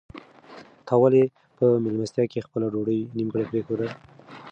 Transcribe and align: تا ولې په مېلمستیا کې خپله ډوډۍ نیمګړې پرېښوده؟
تا 0.87 0.93
ولې 1.01 1.23
په 1.57 1.65
مېلمستیا 1.83 2.25
کې 2.31 2.45
خپله 2.47 2.65
ډوډۍ 2.73 2.99
نیمګړې 3.17 3.45
پرېښوده؟ 3.51 3.87